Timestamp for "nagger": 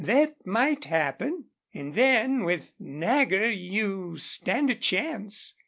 2.79-3.51